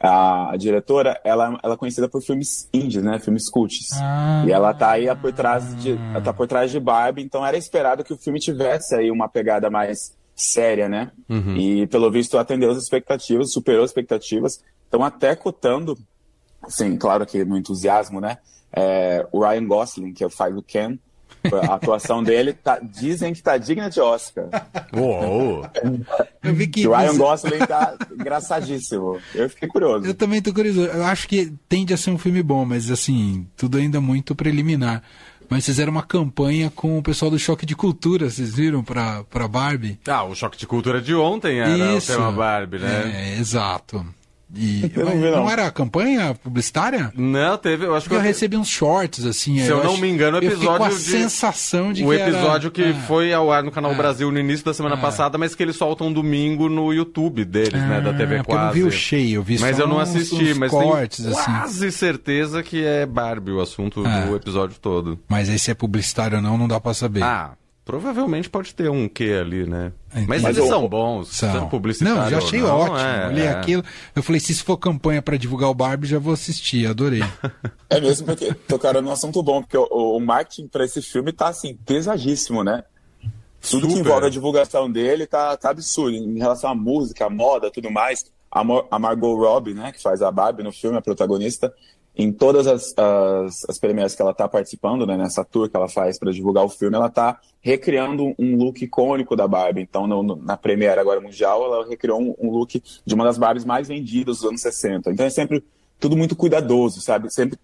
A, 0.00 0.52
a 0.52 0.56
diretora, 0.56 1.20
ela, 1.24 1.58
ela 1.62 1.74
é 1.74 1.76
conhecida 1.76 2.08
por 2.08 2.22
filmes 2.22 2.68
indies, 2.72 3.02
né? 3.02 3.18
Filmes 3.18 3.48
cults. 3.50 3.88
Ah. 3.94 4.44
E 4.46 4.52
ela 4.52 4.74
tá 4.74 4.90
aí 4.90 5.06
por 5.16 5.32
trás 5.32 5.74
de, 5.82 5.98
tá 6.22 6.32
por 6.32 6.46
trás 6.46 6.70
de 6.70 6.78
Barbie, 6.78 7.22
então 7.22 7.44
era 7.44 7.56
esperado 7.56 8.04
que 8.04 8.12
o 8.12 8.18
filme 8.18 8.38
tivesse 8.38 8.94
aí 8.94 9.10
uma 9.10 9.28
pegada 9.28 9.70
mais 9.70 10.16
séria, 10.34 10.88
né? 10.88 11.10
E 11.56 11.86
pelo 11.86 12.10
visto 12.10 12.36
atendeu 12.36 12.70
as 12.70 12.78
expectativas, 12.78 13.52
superou 13.52 13.82
as 13.82 13.90
expectativas. 13.90 14.62
Estão 14.84 15.02
até 15.02 15.34
cotando, 15.34 15.98
assim, 16.62 16.96
claro 16.96 17.24
que 17.26 17.44
no 17.44 17.56
entusiasmo, 17.56 18.20
né? 18.20 18.38
É, 18.72 19.26
o 19.32 19.40
Ryan 19.40 19.66
Gosling, 19.66 20.12
que 20.12 20.22
é 20.22 20.26
o 20.26 20.62
Ken, 20.62 20.98
a 21.54 21.74
atuação 21.74 22.22
dele 22.22 22.52
tá, 22.52 22.78
dizem 22.82 23.32
que 23.32 23.42
tá 23.42 23.56
digna 23.56 23.88
de 23.88 24.00
Oscar. 24.00 24.46
Uou! 24.96 25.66
Eu 26.42 26.54
vi 26.54 26.66
que. 26.66 26.86
O 26.86 26.94
Ryan 26.94 27.16
Gosling 27.16 27.58
tá 27.58 27.96
engraçadíssimo. 28.12 29.18
Eu 29.34 29.48
fiquei 29.50 29.68
curioso. 29.68 30.06
Eu 30.06 30.14
também 30.14 30.40
tô 30.40 30.52
curioso. 30.52 30.82
Eu 30.84 31.04
acho 31.04 31.28
que 31.28 31.52
tende 31.68 31.92
a 31.92 31.96
ser 31.96 32.10
um 32.10 32.18
filme 32.18 32.42
bom, 32.42 32.64
mas 32.64 32.90
assim, 32.90 33.46
tudo 33.56 33.78
ainda 33.78 34.00
muito 34.00 34.34
preliminar. 34.34 35.02
Mas 35.48 35.64
fizeram 35.64 35.92
uma 35.92 36.02
campanha 36.02 36.72
com 36.74 36.98
o 36.98 37.02
pessoal 37.02 37.30
do 37.30 37.38
Choque 37.38 37.64
de 37.64 37.76
Cultura, 37.76 38.28
vocês 38.28 38.54
viram, 38.54 38.82
pra, 38.82 39.22
pra 39.24 39.46
Barbie? 39.46 39.98
Ah, 40.06 40.24
o 40.24 40.34
choque 40.34 40.58
de 40.58 40.66
cultura 40.66 41.00
de 41.00 41.14
ontem 41.14 41.60
era 41.60 41.94
o 41.94 42.00
tema 42.00 42.32
Barbie, 42.32 42.80
né? 42.80 43.34
É, 43.36 43.38
exato. 43.38 44.04
E, 44.54 44.90
Eu 44.94 45.04
não 45.04 45.12
vi, 45.12 45.30
não. 45.30 45.50
era 45.50 45.66
a 45.66 45.70
campanha 45.72 46.32
publicitária? 46.34 47.12
Não, 47.16 47.58
teve, 47.58 47.84
eu 47.84 47.96
acho 47.96 48.04
que 48.04 48.10
Porque 48.10 48.20
eu 48.24 48.26
recebi 48.28 48.56
uns 48.56 48.68
shorts, 48.68 49.24
assim. 49.26 49.58
Se 49.58 49.66
eu 49.66 49.82
não 49.82 49.92
acho- 49.94 50.00
me 50.00 50.08
engano, 50.08 50.38
o 50.38 50.40
eu 50.42 50.50
fiquei 50.52 50.66
com 50.66 50.72
a 50.72 50.76
episódio 50.86 50.98
de- 50.98 51.02
sensação 51.10 51.92
de 51.92 52.04
o 52.04 52.08
que 52.08 52.14
era- 52.14 52.30
episódio 52.30 52.70
que 52.70 52.84
Ah. 52.84 52.94
foi 53.08 53.32
ao 53.32 53.50
ar 53.50 53.64
no 53.64 53.72
Canal 53.72 53.90
Ah. 53.90 53.94
Brasil 53.94 54.30
no 54.30 54.38
início 54.38 54.64
da 54.64 54.72
semana 54.72 54.94
Ah. 54.94 54.98
passada, 54.98 55.36
mas 55.36 55.54
que 55.56 55.62
eles 55.64 55.74
soltam 55.74 56.12
domingo 56.12 56.68
no 56.68 56.92
YouTube 56.92 57.44
deles, 57.44 57.72
né, 57.82 58.00
da 58.00 58.12
TV 58.14 58.36
Ah, 58.36 58.38
porque 58.38 58.52
eu 58.52 58.56
não 58.56 58.62
quase. 58.64 58.78
vi 58.80 58.84
o 58.86 58.90
cheio, 58.92 59.34
eu 59.36 59.42
vi 59.42 59.58
mas 59.58 59.76
só 59.76 59.82
eu 59.82 59.88
não 59.88 59.96
uns- 59.96 60.02
assisti, 60.10 60.52
uns 60.52 60.58
mas 60.58 60.70
cortes, 60.70 61.24
tenho 61.24 61.36
assim. 61.36 61.44
quase 61.52 61.92
certeza 61.92 62.62
que 62.62 62.84
é 62.84 63.04
Barbie 63.04 63.50
o 63.50 63.60
assunto 63.60 64.04
Ah. 64.06 64.20
do 64.26 64.36
episódio 64.36 64.76
todo. 64.80 65.18
Mas 65.28 65.48
aí 65.50 65.58
se 65.58 65.72
é 65.72 65.74
publicitário 65.74 66.36
ou 66.36 66.42
não, 66.42 66.56
não 66.56 66.68
dá 66.68 66.78
pra 66.78 66.94
saber. 66.94 67.22
Ah, 67.24 67.50
provavelmente 67.86 68.50
pode 68.50 68.74
ter 68.74 68.90
um 68.90 69.08
quê 69.08 69.38
ali, 69.40 69.64
né? 69.64 69.92
Entendi. 70.10 70.26
Mas 70.28 70.42
Mas 70.42 70.56
eles 70.58 70.68
o- 70.68 70.72
são 70.72 70.86
bons, 70.88 71.28
São. 71.28 71.52
sendo 71.52 71.66
publicitário 71.68 72.20
Não, 72.20 72.28
já 72.28 72.38
achei 72.38 72.60
não, 72.60 72.76
ótimo. 72.80 72.98
é, 72.98 73.26
eu 73.26 73.30
li 73.32 73.40
é. 73.42 73.48
aquilo. 73.48 73.84
Eu 74.14 74.22
falei, 74.22 74.40
se 74.40 74.52
isso 74.52 74.64
for 74.64 74.76
campanha 74.76 75.22
pra 75.22 75.36
divulgar 75.38 75.70
o 75.70 75.74
Barbie, 75.74 76.06
já 76.08 76.18
vou 76.18 76.34
assistir. 76.34 76.86
Adorei. 76.86 77.22
É 77.88 78.00
mesmo 78.00 78.26
porque 78.26 78.52
tocaram 78.66 79.00
num 79.00 79.12
assunto 79.12 79.40
bom, 79.44 79.62
porque 79.62 79.78
o, 79.78 79.86
o 80.16 80.20
marketing 80.20 80.66
pra 80.66 80.84
esse 80.84 81.00
filme 81.00 81.32
tá 81.32 81.46
assim, 81.48 81.76
pesadíssimo, 81.86 82.64
né? 82.64 82.82
Tudo 83.70 83.86
que 83.86 83.92
Super. 83.94 84.06
envolve 84.08 84.26
a 84.26 84.30
divulgação 84.30 84.90
dele 84.90 85.24
tá, 85.24 85.56
tá 85.56 85.70
absurdo. 85.70 86.16
Em 86.16 86.36
relação 86.38 86.68
à 86.70 86.74
música, 86.74 87.26
à 87.26 87.30
moda, 87.30 87.70
tudo 87.70 87.88
mais. 87.90 88.24
A, 88.50 88.64
Mo- 88.64 88.84
a 88.90 88.98
Margot 88.98 89.36
Robbie, 89.36 89.74
né, 89.74 89.92
que 89.92 90.02
faz 90.02 90.20
a 90.20 90.30
Barbie 90.32 90.62
no 90.64 90.72
filme, 90.72 90.96
a 90.98 91.00
protagonista, 91.00 91.72
em 92.16 92.32
todas 92.32 92.66
as, 92.66 92.94
as, 92.96 93.64
as 93.68 93.78
premieres 93.78 94.14
que 94.14 94.22
ela 94.22 94.32
tá 94.32 94.48
participando, 94.48 95.06
né, 95.06 95.16
nessa 95.16 95.44
tour 95.44 95.68
que 95.68 95.76
ela 95.76 95.88
faz 95.88 96.18
para 96.18 96.32
divulgar 96.32 96.64
o 96.64 96.68
filme, 96.68 96.96
ela 96.96 97.10
tá 97.10 97.38
recriando 97.60 98.34
um 98.38 98.56
look 98.56 98.82
icônico 98.82 99.36
da 99.36 99.46
Barbie. 99.46 99.82
Então, 99.82 100.06
no- 100.06 100.22
no- 100.22 100.36
na 100.36 100.56
premiere 100.56 100.98
agora 100.98 101.20
mundial, 101.20 101.62
ela 101.64 101.86
recriou 101.86 102.18
um, 102.20 102.34
um 102.40 102.50
look 102.50 102.82
de 103.04 103.14
uma 103.14 103.24
das 103.24 103.36
Barbies 103.36 103.64
mais 103.66 103.86
vendidas 103.88 104.38
dos 104.38 104.48
anos 104.48 104.62
60. 104.62 105.10
Então 105.12 105.26
é 105.26 105.30
sempre 105.30 105.62
tudo 106.00 106.16
muito 106.16 106.34
cuidadoso, 106.34 107.00
sabe? 107.02 107.30
Sempre 107.32 107.58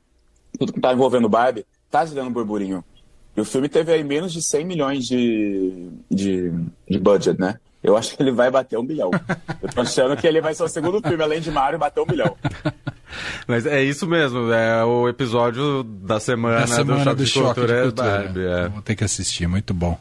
tudo 0.59 0.73
que 0.73 0.81
tá 0.81 0.93
envolvendo 0.93 1.29
Barbie 1.29 1.65
tá 1.91 2.05
gerando 2.05 2.31
burburinho. 2.31 2.85
E 3.35 3.41
o 3.41 3.45
filme 3.47 3.69
teve 3.71 3.91
aí 3.93 4.05
menos 4.05 4.33
de 4.33 4.43
100 4.43 4.65
milhões 4.67 5.07
de, 5.07 5.89
de, 6.11 6.53
de 6.89 6.99
budget, 6.99 7.41
né? 7.41 7.59
Eu 7.83 7.97
acho 7.97 8.15
que 8.17 8.23
ele 8.23 8.31
vai 8.33 8.51
bater 8.51 8.79
um 8.79 8.85
bilhão. 8.87 9.11
Eu 9.63 9.69
tô 9.71 9.81
achando 9.81 10.17
que 10.17 10.27
ele 10.27 10.41
vai 10.41 10.55
ser 10.55 10.63
o 10.63 10.69
segundo 10.69 11.01
filme, 11.01 11.23
além 11.23 11.41
de 11.41 11.51
Mario, 11.51 11.79
bater 11.79 12.01
um 12.01 12.07
bilhão. 12.07 12.37
Mas 13.47 13.67
é 13.67 13.83
isso 13.83 14.07
mesmo, 14.07 14.53
é 14.53 14.85
o 14.85 15.09
episódio 15.09 15.83
da 15.83 16.19
semana, 16.21 16.61
Na 16.61 16.67
semana 16.67 16.99
do 16.99 17.05
Choque 17.05 17.17
do 17.17 17.25
de 17.25 17.31
choque 17.31 17.55
Cultura, 17.55 17.67
de 17.75 17.81
é 17.81 17.83
cultura. 17.83 18.11
Barbie, 18.11 18.47
é. 18.47 18.69
Vou 18.69 18.83
ter 18.83 18.97
que 18.97 19.05
assistir, 19.05 19.47
muito 19.47 19.73
bom. 19.75 19.99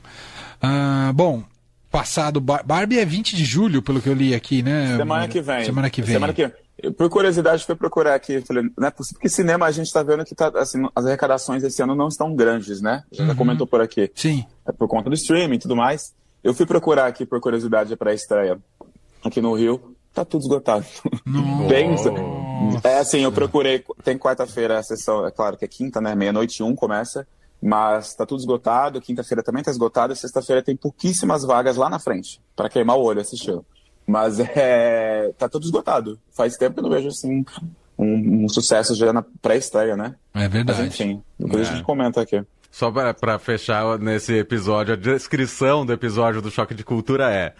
Ah, 0.62 1.12
bom, 1.14 1.44
passado. 1.90 2.40
Bar- 2.40 2.64
Barbie 2.66 3.00
é 3.00 3.06
20 3.06 3.36
de 3.36 3.44
julho, 3.46 3.82
pelo 3.82 4.02
que 4.02 4.10
eu 4.10 4.14
li 4.14 4.34
aqui, 4.34 4.62
né? 4.62 4.96
Semana 4.98 5.28
que 5.28 5.42
vem. 5.42 5.66
Semana 5.66 5.90
que 5.90 6.02
vem. 6.02 6.14
Semana 6.14 6.34
que 6.34 6.52
por 6.98 7.10
curiosidade, 7.10 7.64
fui 7.66 7.76
procurar 7.76 8.16
aqui. 8.16 8.42
Falei, 8.42 8.64
não 8.78 8.88
é 8.88 8.92
possível, 8.92 9.18
porque 9.20 9.30
cinema 9.30 9.66
a 9.68 9.72
gente 9.72 9.88
está 9.88 10.02
vendo 10.02 10.26
que 10.26 10.34
tá, 10.34 10.52
assim, 10.56 10.84
as 10.96 11.06
arrecadações 11.06 11.64
esse 11.64 11.82
ano 11.82 11.94
não 11.94 12.08
estão 12.08 12.36
grandes, 12.36 12.82
né? 12.82 13.04
Já 13.12 13.24
uhum. 13.26 13.36
comentou 13.36 13.68
por 13.68 13.82
aqui. 13.82 14.12
Sim. 14.16 14.46
É 14.68 14.72
por 14.72 14.88
conta 14.88 15.10
do 15.10 15.14
streaming 15.16 15.56
e 15.56 15.60
tudo 15.60 15.76
mais. 15.76 16.14
Eu 16.44 16.54
fui 16.54 16.66
procurar 16.66 17.06
aqui, 17.06 17.26
por 17.26 17.40
curiosidade, 17.40 17.96
para 17.96 18.12
a 18.12 18.14
estreia 18.16 18.58
aqui 19.24 19.42
no 19.42 19.54
Rio. 19.54 19.96
Tá 20.14 20.26
tudo 20.26 20.42
esgotado. 20.42 20.86
Bem, 22.82 22.92
é 22.92 23.00
assim, 23.00 23.22
eu 23.22 23.32
procurei. 23.32 23.84
Tem 24.04 24.18
quarta-feira 24.18 24.80
a 24.80 24.84
sessão, 24.84 25.26
é 25.26 25.32
claro 25.32 25.58
que 25.58 25.66
é 25.66 25.68
quinta, 25.68 26.00
né? 26.02 26.16
Meia-noite 26.16 26.64
um 26.64 26.76
começa. 26.76 27.28
Mas 27.62 28.16
tá 28.16 28.26
tudo 28.26 28.40
esgotado. 28.40 29.00
Quinta-feira 29.00 29.44
também 29.44 29.64
tá 29.64 29.70
esgotado. 29.70 30.16
Sexta-feira 30.16 30.64
tem 30.64 30.76
pouquíssimas 30.76 31.44
vagas 31.44 31.78
lá 31.78 31.90
na 31.90 32.00
frente. 32.00 32.42
para 32.56 32.70
queimar 32.70 32.98
o 32.98 33.04
olho 33.04 33.22
assistir. 33.22 33.60
Mas 34.08 34.40
é, 34.56 35.32
tá 35.38 35.48
tudo 35.48 35.66
esgotado. 35.66 36.20
Faz 36.32 36.58
tempo 36.58 36.74
que 36.74 36.80
eu 36.80 36.84
não 36.84 36.90
vejo 36.90 37.10
assim 37.10 37.46
um, 37.98 38.46
um 38.46 38.50
sucesso 38.50 38.96
já 38.96 39.14
na 39.14 39.24
pré-estreia, 39.42 39.96
né? 39.96 40.16
É 40.34 40.48
verdade. 40.48 40.80
Mas, 40.80 40.88
enfim, 40.88 41.22
depois 41.38 41.68
é. 41.68 41.70
a 41.70 41.76
gente 41.76 41.86
comenta 41.86 42.22
aqui. 42.22 42.44
Só 42.72 42.90
para 42.90 43.38
fechar 43.38 44.00
nesse 44.00 44.34
episódio, 44.34 44.94
a 44.94 44.98
descrição 44.98 45.86
do 45.86 45.92
episódio 45.92 46.42
do 46.42 46.50
Choque 46.50 46.74
de 46.74 46.84
Cultura 46.84 47.32
é. 47.32 47.54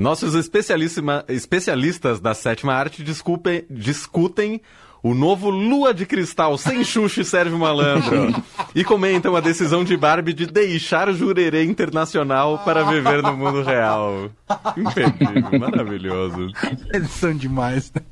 Nossos 0.00 0.34
especialistas 0.34 2.20
da 2.20 2.32
sétima 2.32 2.72
arte 2.72 3.02
discutem, 3.02 3.66
discutem 3.68 4.62
o 5.02 5.14
novo 5.14 5.50
Lua 5.50 5.94
de 5.94 6.04
Cristal 6.06 6.56
sem 6.58 6.84
Xuxa 6.84 7.22
e 7.22 7.24
Sérgio 7.24 7.58
Malandro. 7.58 8.34
E 8.74 8.84
comentam 8.84 9.34
a 9.34 9.40
decisão 9.40 9.82
de 9.82 9.96
Barbie 9.96 10.32
de 10.32 10.46
deixar 10.46 11.12
Jurerê 11.12 11.64
Internacional 11.64 12.58
para 12.64 12.84
viver 12.84 13.22
no 13.22 13.36
mundo 13.36 13.62
real. 13.62 14.30
Imperdível, 14.76 15.58
maravilhoso. 15.58 16.48
Eles 16.92 17.10
são 17.10 17.34
demais. 17.34 17.92
Né? 17.92 18.02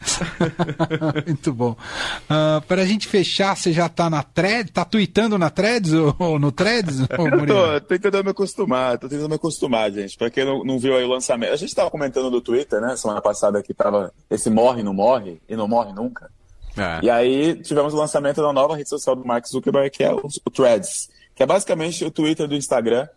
Muito 1.27 1.53
bom. 1.53 1.77
Uh, 2.25 2.61
para 2.67 2.83
a 2.83 2.87
gente 2.87 3.07
fechar, 3.07 3.57
você 3.57 3.73
já 3.73 3.89
tá 3.89 4.09
na 4.09 4.23
thread? 4.23 4.73
Tá 4.73 4.85
tweetando 4.85 5.39
na 5.39 5.51
threads 5.51 5.93
ou, 5.93 6.17
ou 6.19 6.39
no 6.39 6.51
threads? 6.51 7.01
Ou 7.01 7.29
Eu 7.29 7.47
tô, 7.47 7.81
tô 7.81 7.99
tentando 7.99 8.25
me 8.25 8.31
acostumar, 8.31 8.99
tô 8.99 9.09
tentando 9.09 9.29
me 9.29 9.35
acostumar, 9.37 9.91
gente. 9.93 10.17
Para 10.17 10.31
quem 10.31 10.45
não, 10.45 10.65
não 10.65 10.79
viu 10.79 10.97
aí 10.97 11.05
o 11.05 11.09
lançamento. 11.09 11.53
A 11.53 11.57
gente 11.57 11.75
tava 11.75 11.91
comentando 11.91 12.31
no 12.31 12.41
Twitter, 12.41 12.81
né, 12.81 12.97
semana 12.97 13.21
passada 13.21 13.63
que 13.63 13.75
tava 13.75 14.13
esse 14.31 14.51
morre, 14.51 14.83
não 14.83 14.95
morre, 14.95 15.41
e 15.49 15.57
não 15.57 15.69
morre 15.69 15.93
nunca. 15.93 16.31
É. 16.79 17.01
E 17.03 17.11
aí 17.11 17.55
tivemos 17.63 17.93
o 17.93 17.97
lançamento 17.97 18.41
da 18.41 18.53
nova 18.53 18.77
rede 18.77 18.89
social 18.89 19.17
do 19.17 19.25
Mark 19.25 19.47
Zuckerberg, 19.47 19.91
que 19.91 20.05
é 20.05 20.13
o, 20.13 20.27
o 20.27 20.51
Threads, 20.51 21.11
que 21.35 21.43
é 21.43 21.47
basicamente 21.47 22.05
o 22.05 22.11
Twitter 22.11 22.47
do 22.47 22.55
Instagram. 22.55 23.09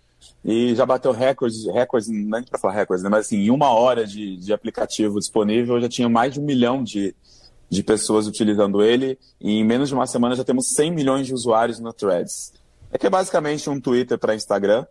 E 0.44 0.76
já 0.76 0.86
bateu 0.86 1.12
recordes, 1.12 1.66
recordes, 1.68 2.10
não 2.10 2.40
é 2.40 2.42
para 2.44 2.60
falar 2.60 2.74
recordes, 2.74 3.04
né? 3.04 3.10
mas 3.10 3.26
assim, 3.26 3.38
em 3.38 3.52
uma 3.52 3.72
hora 3.72 4.06
de, 4.06 4.38
de 4.38 4.54
aplicativo 4.54 5.20
disponível, 5.20 5.80
já 5.80 5.88
tinha 5.88 6.10
mais 6.10 6.34
de 6.34 6.40
um 6.40 6.44
milhão 6.44 6.84
de, 6.84 7.16
de 7.70 7.84
pessoas 7.84 8.28
utilizando 8.28 8.82
ele. 8.82 9.18
E 9.40 9.60
em 9.60 9.64
menos 9.64 9.90
de 9.90 9.96
uma 9.96 10.08
semana 10.08 10.36
já 10.36 10.44
temos 10.44 10.70
100 10.70 10.92
milhões 10.92 11.28
de 11.28 11.34
usuários 11.34 11.80
no 11.80 11.94
Threads. 11.94 12.54
É 12.92 12.98
que 12.98 13.08
é 13.08 13.10
basicamente 13.10 13.70
um 13.70 13.80
Twitter 13.80 14.18
para 14.18 14.36
Instagram, 14.36 14.86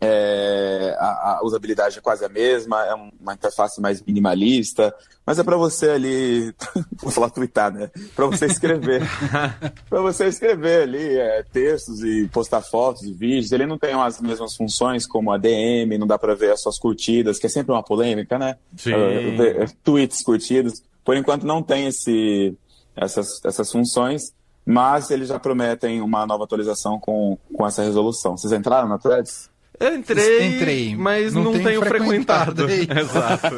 é, 0.00 0.96
a, 0.98 1.38
a, 1.38 1.44
usabilidade 1.44 1.98
é 1.98 2.00
quase 2.00 2.24
a 2.24 2.28
mesma, 2.28 2.82
é 2.86 2.94
uma 2.94 3.34
interface 3.34 3.80
mais 3.82 4.00
minimalista, 4.02 4.94
mas 5.26 5.38
é 5.38 5.44
para 5.44 5.58
você 5.58 5.90
ali, 5.90 6.54
vou 7.02 7.12
falar 7.12 7.28
twittar, 7.28 7.70
né? 7.70 7.90
Para 8.16 8.24
você 8.24 8.46
escrever, 8.46 9.02
para 9.90 10.00
você 10.00 10.26
escrever 10.26 10.84
ali 10.84 11.18
é, 11.18 11.44
textos 11.52 12.02
e 12.02 12.26
postar 12.28 12.62
fotos 12.62 13.02
e 13.02 13.12
vídeos. 13.12 13.52
Ele 13.52 13.66
não 13.66 13.76
tem 13.76 13.92
as 13.92 14.18
mesmas 14.22 14.56
funções 14.56 15.06
como 15.06 15.30
a 15.32 15.36
DM, 15.36 15.98
não 15.98 16.06
dá 16.06 16.18
para 16.18 16.34
ver 16.34 16.52
as 16.52 16.62
suas 16.62 16.78
curtidas, 16.78 17.38
que 17.38 17.46
é 17.46 17.50
sempre 17.50 17.72
uma 17.72 17.82
polêmica, 17.82 18.38
né? 18.38 18.56
Sim. 18.78 18.94
Uh, 18.94 19.70
tweets 19.84 20.22
curtidos. 20.22 20.82
Por 21.04 21.14
enquanto 21.14 21.44
não 21.44 21.62
tem 21.62 21.88
esse, 21.88 22.56
essas, 22.96 23.44
essas 23.44 23.70
funções, 23.70 24.32
mas 24.64 25.10
eles 25.10 25.28
já 25.28 25.38
prometem 25.38 26.00
uma 26.00 26.26
nova 26.26 26.44
atualização 26.44 26.98
com, 26.98 27.36
com 27.54 27.66
essa 27.66 27.82
resolução. 27.82 28.36
Vocês 28.36 28.52
entraram 28.52 28.88
na 28.88 28.96
Threads? 28.96 29.49
Eu 29.80 29.94
entrei, 29.94 30.56
entrei 30.56 30.94
mas 30.94 31.32
não, 31.32 31.44
não 31.44 31.52
tenho, 31.52 31.64
tenho 31.64 31.82
frequentado. 31.82 32.68
frequentado. 32.68 33.00
Exato. 33.00 33.56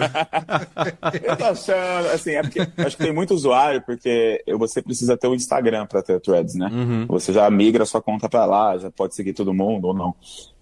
eu 1.20 1.36
tô 1.36 1.44
achando, 1.44 2.08
assim, 2.14 2.30
é 2.30 2.42
porque 2.42 2.60
acho 2.60 2.96
que 2.96 3.02
tem 3.02 3.12
muito 3.12 3.34
usuário, 3.34 3.82
porque 3.82 4.40
você 4.56 4.80
precisa 4.80 5.16
ter 5.16 5.26
o 5.26 5.34
Instagram 5.34 5.84
para 5.84 6.00
ter 6.00 6.20
threads, 6.20 6.54
né? 6.54 6.70
Uhum. 6.72 7.06
Você 7.08 7.32
já 7.32 7.50
migra 7.50 7.84
sua 7.84 8.00
conta 8.00 8.28
para 8.28 8.44
lá, 8.44 8.78
já 8.78 8.88
pode 8.88 9.16
seguir 9.16 9.32
todo 9.32 9.52
mundo 9.52 9.88
ou 9.88 9.94
não. 9.94 10.14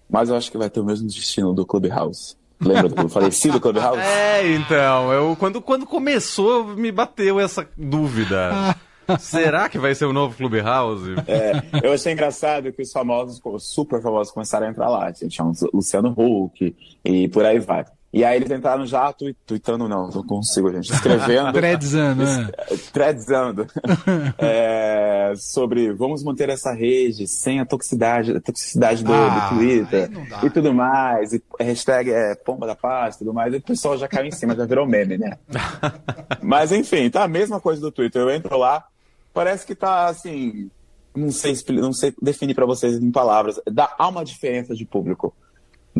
Mas 0.09 0.29
eu 0.29 0.35
acho 0.35 0.51
que 0.51 0.57
vai 0.57 0.69
ter 0.69 0.79
o 0.79 0.85
mesmo 0.85 1.07
destino 1.07 1.53
do 1.53 1.63
Clubhouse. 1.63 2.35
Lembra 2.59 2.89
do 2.89 3.09
falecido 3.09 3.59
Clubhouse? 3.59 4.01
É, 4.03 4.53
então, 4.53 5.11
eu, 5.13 5.35
quando, 5.35 5.61
quando 5.61 5.85
começou, 5.85 6.65
me 6.65 6.91
bateu 6.91 7.39
essa 7.39 7.67
dúvida. 7.77 8.75
Será 9.19 9.69
que 9.69 9.77
vai 9.77 9.95
ser 9.95 10.05
o 10.05 10.13
novo 10.13 10.35
Clubhouse? 10.35 11.15
É, 11.27 11.85
eu 11.85 11.93
achei 11.93 12.13
engraçado 12.13 12.71
que 12.71 12.81
os 12.81 12.91
famosos, 12.91 13.39
os 13.43 13.73
super 13.73 14.01
famosos, 14.01 14.33
começaram 14.33 14.67
a 14.67 14.69
entrar 14.69 14.89
lá. 14.89 15.11
Tinha 15.11 15.45
o 15.45 15.53
Luciano 15.73 16.13
Huck 16.17 16.75
e 17.03 17.27
por 17.29 17.45
aí 17.45 17.59
vai. 17.59 17.85
E 18.13 18.25
aí 18.25 18.35
eles 18.35 18.51
entraram 18.51 18.85
já 18.85 19.13
tweetando, 19.45 19.87
não, 19.87 20.09
não 20.09 20.23
consigo, 20.23 20.69
gente, 20.69 20.91
escrevendo. 20.91 21.53
Tredzando, 21.53 22.25
né? 22.25 22.49
Tredzando. 22.91 23.67
é, 24.37 25.33
sobre 25.37 25.93
vamos 25.93 26.21
manter 26.21 26.49
essa 26.49 26.73
rede 26.73 27.25
sem 27.25 27.61
a 27.61 27.65
toxicidade, 27.65 28.35
a 28.35 28.41
toxicidade 28.41 29.01
do, 29.01 29.13
ah, 29.13 29.49
do 29.49 29.55
Twitter 29.55 30.09
e 30.43 30.49
tudo 30.49 30.73
mais. 30.73 31.31
E 31.31 31.41
hashtag 31.57 32.11
é 32.11 32.35
pomba 32.35 32.67
da 32.67 32.75
paz 32.75 33.15
e 33.15 33.19
tudo 33.19 33.33
mais. 33.33 33.53
E 33.53 33.57
o 33.57 33.61
pessoal 33.61 33.97
já 33.97 34.09
caiu 34.09 34.27
em 34.27 34.31
cima, 34.31 34.55
já 34.55 34.65
virou 34.65 34.85
meme, 34.85 35.17
né? 35.17 35.37
Mas 36.43 36.73
enfim, 36.73 37.09
tá 37.09 37.23
a 37.23 37.29
mesma 37.29 37.61
coisa 37.61 37.79
do 37.79 37.93
Twitter. 37.93 38.21
Eu 38.21 38.29
entro 38.29 38.57
lá, 38.57 38.83
parece 39.33 39.65
que 39.65 39.75
tá 39.75 40.07
assim. 40.07 40.69
Não 41.15 41.31
sei, 41.31 41.55
não 41.69 41.91
sei 41.91 42.13
definir 42.21 42.55
para 42.55 42.65
vocês 42.65 42.95
em 42.95 43.11
palavras. 43.11 43.59
Dá, 43.69 43.93
há 43.97 44.07
uma 44.07 44.23
diferença 44.23 44.75
de 44.75 44.85
público. 44.85 45.33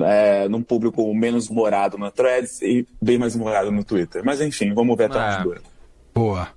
É, 0.04 0.48
num 0.48 0.64
público 0.64 1.14
menos 1.14 1.50
morado 1.50 1.98
na 1.98 2.10
Threads 2.10 2.62
e 2.62 2.88
bem 3.02 3.18
mais 3.18 3.36
morado 3.36 3.72
no 3.72 3.84
Twitter. 3.84 4.24
Mas 4.24 4.40
enfim, 4.40 4.74
vamos 4.74 4.96
ver 4.96 5.06
até 5.06 5.20
é. 5.20 5.34
onde 5.34 5.44
dura. 5.44 5.62
Boa. 6.14 6.50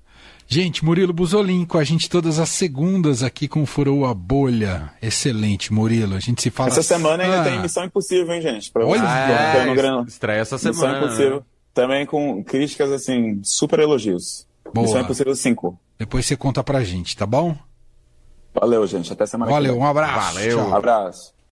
Gente, 0.46 0.84
Murilo 0.84 1.12
Buzolin 1.12 1.64
com 1.64 1.78
a 1.78 1.84
gente 1.84 2.08
todas 2.08 2.38
as 2.38 2.50
segundas 2.50 3.22
aqui 3.22 3.48
com 3.48 3.64
Furou 3.64 4.04
a 4.04 4.12
Bolha. 4.12 4.92
Excelente, 5.00 5.72
Murilo. 5.72 6.14
A 6.14 6.20
gente 6.20 6.42
se 6.42 6.50
fala... 6.50 6.68
Essa 6.68 6.82
semana 6.82 7.24
ainda 7.24 7.40
ah. 7.40 7.44
tem 7.44 7.60
Missão 7.60 7.84
Impossível, 7.84 8.32
hein, 8.32 8.42
gente? 8.42 8.70
Pra 8.70 8.86
Olha, 8.86 9.02
ah, 9.04 9.64
é, 9.66 10.02
estreia 10.06 10.40
essa 10.40 10.58
semana. 10.58 10.92
Missão 10.92 10.98
Impossível. 10.98 11.36
Né? 11.36 11.42
Também 11.72 12.06
com 12.06 12.44
críticas, 12.44 12.92
assim, 12.92 13.40
super 13.42 13.80
elogios. 13.80 14.46
Boa. 14.72 14.86
Missão 14.86 15.00
Impossível 15.00 15.34
5. 15.34 15.78
Depois 15.98 16.26
você 16.26 16.36
conta 16.36 16.62
pra 16.64 16.82
gente, 16.84 17.16
tá 17.16 17.26
bom? 17.26 17.56
Valeu, 18.52 18.86
gente. 18.86 19.12
Até 19.12 19.26
semana 19.26 19.50
Valeu, 19.50 19.72
que 19.74 19.78
vem. 19.78 19.86
um 19.86 19.90
abraço. 19.90 20.34
Valeu. 20.34 20.58
Tchau. 20.58 20.74
Abraço. 20.76 21.34